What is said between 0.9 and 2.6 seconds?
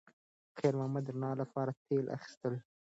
د رڼا لپاره تېل اخیستل.